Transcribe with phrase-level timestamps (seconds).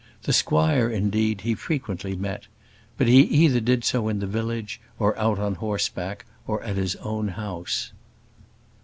[0.23, 2.47] The squire, indeed, he frequently met;
[2.97, 6.95] but he either did so in the village, or out on horseback, or at his
[6.95, 7.93] own house.